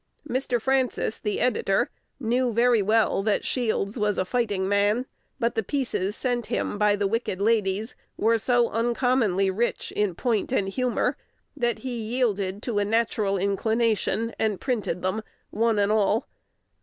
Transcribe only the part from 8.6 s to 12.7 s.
uncommonly rich in point and humor, that he yielded